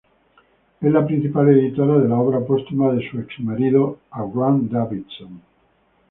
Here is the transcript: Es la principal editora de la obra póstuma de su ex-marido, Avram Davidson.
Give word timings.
Es 0.81 0.91
la 0.91 1.05
principal 1.05 1.49
editora 1.49 1.99
de 1.99 2.07
la 2.09 2.15
obra 2.17 2.39
póstuma 2.39 2.91
de 2.91 3.07
su 3.07 3.19
ex-marido, 3.19 3.99
Avram 4.09 4.67
Davidson. 4.67 5.43